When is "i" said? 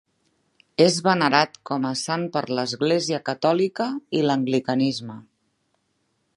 4.21-4.25